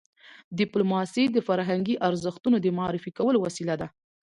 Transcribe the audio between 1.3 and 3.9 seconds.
د فرهنګي ارزښتونو د معرفي کولو وسیله ده.